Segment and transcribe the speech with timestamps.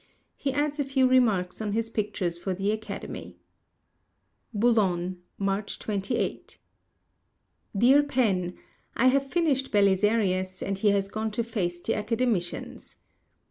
[0.35, 3.37] He adds a few remarks on his pictures for the Academy.
[4.51, 6.57] Boulogne, March 28.
[7.77, 12.95] DEAR PEN,—I have finished Belisarius, and he has gone to face the Academicians.